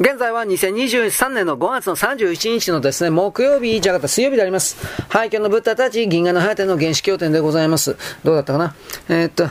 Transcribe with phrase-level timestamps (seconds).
[0.00, 4.76] 現在は2023年の5月の31日のですね、木曜日、じゃなかった水曜日であります。
[5.08, 7.96] 廃墟のブッダたち、銀河の果ての原始経典でございます。
[8.24, 8.74] どうだったかな？
[9.08, 9.48] えー、っと、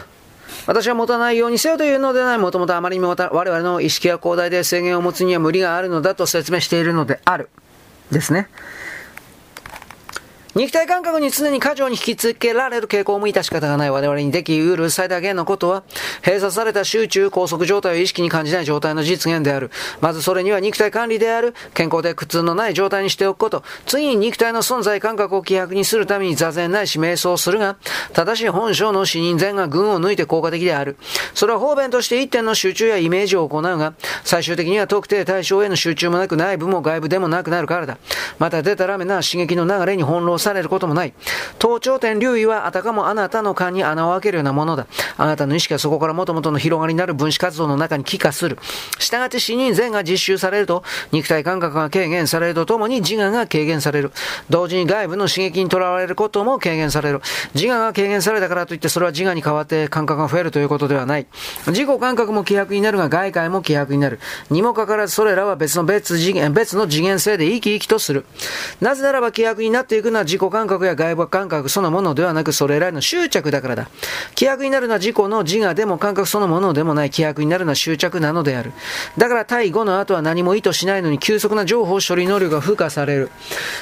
[0.67, 7.49] 私は持たないようにせよというのでない、もともとあまりにも我々の意識や広大で制限を持つには無理があるのだと説明しているのである。
[8.11, 8.49] ですね。
[10.55, 15.81] 肉体感覚に常に過剰に引きつけられる傾向も致し方がない我々にでき得る最大限のことは、
[16.23, 19.71] 閉鎖された集中、拘束状態を意識に感じない状態の実現である。
[19.99, 23.63] まずそれには肉体管理である、健康で苦痛のない状態にしておくこと。
[23.87, 27.77] 次に肉体の存在感覚を希薄にするために座禅ないし瞑想するが、
[28.13, 30.97] 正しい本性の死人前が群を抜いて効果的である。
[31.33, 37.97] それは方便として一点の集中やイメージを行うが、最終的には特定対象への集中もなく内部も外部でもなくなるからだ。
[38.37, 41.13] また出たらめな刺激の流れに翻弄されることもない。
[41.57, 44.85] 頭頂点留意はあたかもあなたの勘に穴を開けるようなものだ。
[45.17, 48.59] あなたの意識はそこから元々の広がりになる分子活動の中に帰化する。
[48.99, 54.11] 従って死人前が実習されると、肉体感覚が軽減されるとともに自我が軽減される。
[54.49, 57.21] 同時に外部の刺激にとらわれることも軽減される。
[57.55, 61.27] 自我が軽減されたからといってそれは自我に代わって感覚が増えるということではない。
[61.67, 64.19] 自己感覚も希薄になるが外界も希薄になる。
[64.49, 68.25] にもかかわらずそれらは別の別次元、別の次元性で生き生きとする。
[68.81, 73.89] なぜならば希薄になっていくのは自己感覚や外部感覚そのものではなく、それらへの執着だからだ。
[74.33, 78.73] 希薄になるのは自己の自我でも感覚そのものでもない希薄になるのは執着なのである。
[79.15, 83.29] だから対語の後は何も意図しないのに急速な情報処理能力が付加される。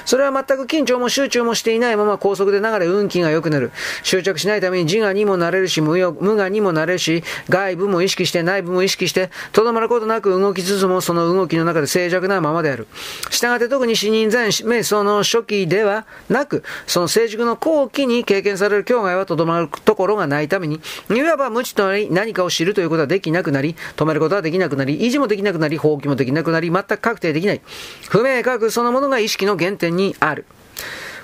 [0.03, 3.71] それは全く緊張も集中もしていないまま高速で流れ運気が良くなる。
[4.03, 12.87] 執着しないために自我にもなれるし、無無我にもなれるし、外部も意識して内部も意識して、とどまることなく動きつつもその動きの中で静寂なままである。
[13.29, 27.61] したがって特に死人前瞑想の初期ではななく、その成熟の後期に経験される境外はとどまるところがないために、いわば無知となり何かを知るということはできなくなり、止めることはできなくなり、維持もできなくなり、放棄もできなくなり、全く確定できない。
[28.09, 30.45] 不明確そのものが意識の原点にある。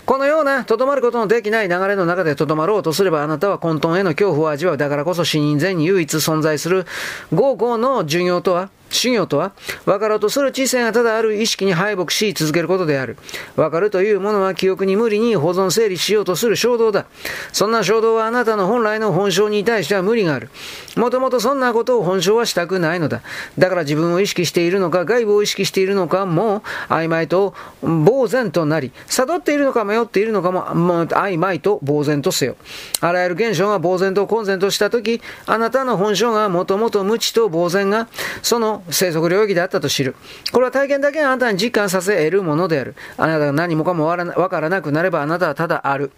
[0.05, 4.77] このような、とどまることのできない流れの中でとどまろうとすれば、あなたは混沌への恐怖を味わう。
[4.77, 6.85] だからこそ死人前に唯一存在する、
[7.33, 9.51] 合々の授業とは、修行とは、
[9.85, 13.17] 分かろうとする知性がただある意識に敗北し続けることである。
[13.55, 17.05] 分かるというものは記憶に無理に保存整理しようとする衝動だ。
[17.51, 20.49] そんな衝動はあなたの本来の本性に対しては無理がある。
[20.95, 23.21] もともとそんなことを本性はしたくないのだ。
[23.57, 32.55] だから自分を意識しているのか、外部を意識しているのかも、曖昧と呆然となり、悟っているのか迷っているのかも、も曖昧と呆然とせよ。
[33.01, 38.07] あらゆる現象が呆然と混然としたとき、あなたの本性がもともと無知と呆然が、
[38.41, 40.15] その生息領域であったと知る。
[40.51, 42.95] これは体験だけがあなたに実感させ得るものである。
[43.17, 46.11] あなたが何もかもわからなくなればあなたはただある。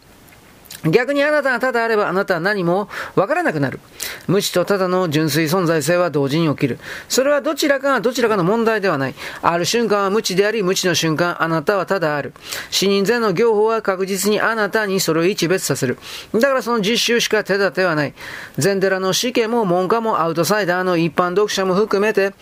[0.86, 3.80] 逆にあなたがただあればあなたは何もわからなくなる。
[4.28, 6.80] 無知とただの純粋存在性は同時に起きる。
[7.10, 9.16] それはどちらかがどちらかの問題ではない。
[9.42, 12.34] ある瞬間は無知であり、無知の瞬間、あなたはただある。
[12.72, 15.98] 死人前の業法は確実にあなたにそれを一別させる。
[16.34, 18.14] だからその実習しか手立てはない。
[18.58, 22.34] 禅寺の死刑も門下もアウトサイダーの一般読者も含めて、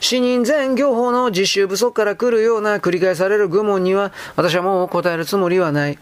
[0.00, 5.98] 死人前業法の実習不足から来るような繰り返される愚問には、私はもう答えるつもりはない。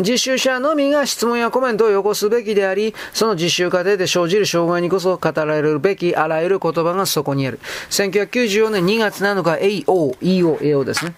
[0.00, 7.60] 実習者のみが質問やコメントをよこすべきであり、その実習過程で生じる障害にこそ語られるべきあらゆる言葉がそこにある。
[7.90, 11.14] 1994年2月7日、AO、EO、AO ですね。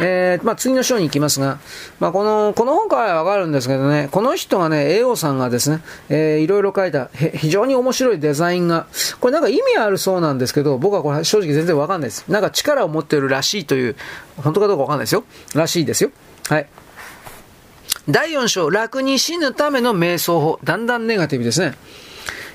[0.00, 1.58] えー、まあ、次の章に行きますが、
[1.98, 8.86] まあ、この、この本からはわかるんですけどね、この人がね、AO さんがですね、えー、いろいろ書いた、非常に面白いデザインが、
[9.20, 12.24] これなんか意味あるそうなんですけど、僕はこれ正直全然わかんないです。
[12.28, 13.96] なんか力を持ってるらしいという、
[14.36, 15.24] 本当かどうかわかんないですよ。
[15.54, 16.10] らしいですよ。
[16.48, 16.66] はい。
[18.10, 20.58] 第4章、楽に死ぬための瞑想法。
[20.64, 21.76] だんだんネガティブですね。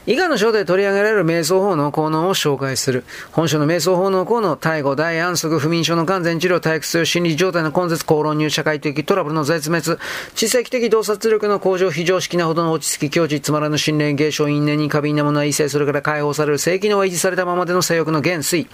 [0.06, 3.06] 以下の章で取り上げられる瞑想法の効能を紹介する。
[3.32, 9.98] 本書の瞑想法の効能、逮捕、大安息、不眠症の完全治療、退屈心理状態の根絶、口論入、社会的トラブルの絶滅、
[10.36, 18.68] 知性的洞察力の向上、非常識なほどの落ち着き、境地、つまらぬ心霊、芸症、因縁に過敏なものは異性、それから解放される性機能は維持されたままでの性欲の減衰。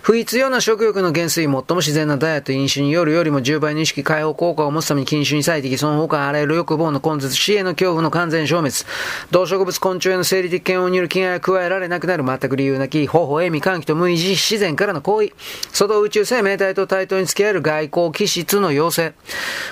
[0.00, 8.74] 不必要な食欲の減衰、最も自然なダイエット、飲酒によるよりも10倍の意識解放効果を持つために禁酒に最適、その他あらゆる欲望の根絶、死への恐怖の完全消滅、
[9.30, 12.24] 動植物昆虫への生理的嫌悪による危害が加えられなくなる。
[12.24, 15.32] 全く理由なき、方法、笑み、歓喜と無意識自然からの行為、
[15.72, 19.12] 外宇宙生命体と対等に付き合える外交気質の要請、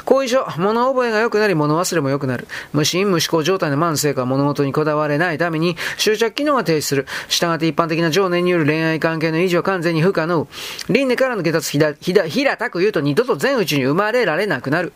[0.05, 10.49] 後遺症、物覚えが良くなり物忘れも良くなる、無心無思考状態の慢性化、物事にこだわれないために執着機能が停止する、従って一般的な情念による恋愛関係の維持は完全に不可能、
[10.89, 14.93] 輪廻からの下達、平たく言うと二度と全宇宙に生まれられなくなる、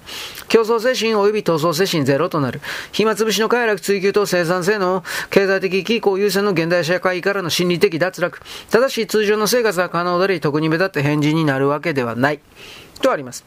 [0.48, 2.60] 競争精神及び闘争精神ゼロとなる、
[2.92, 8.40] 暇つぶしの快楽追求と生産性の経済的的機構優先の現代社会からの心理的脱落。
[8.70, 12.40] ただし通常の生活は可能であり、特に目立って変人になるわけではない。
[13.00, 13.44] とあります。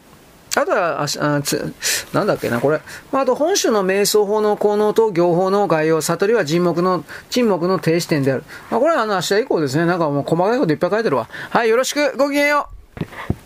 [0.56, 1.08] あとは、あ
[1.42, 1.74] つ
[2.12, 2.82] なんだっけな、これ。
[3.12, 8.44] まあ、あと、本種の瞑想法の効能と行法の概要、悟りは沈黙の、沈黙の停止点である。
[8.72, 9.86] まあ、これはあの、明日以降ですね。
[9.86, 11.30] なんかもう細かいこといっぱい書いてるわ。
[11.52, 12.68] はい、よろしく、ごきげんよ
[13.00, 13.39] う。